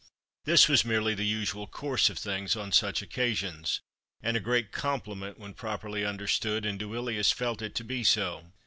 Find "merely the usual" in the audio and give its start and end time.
0.83-1.67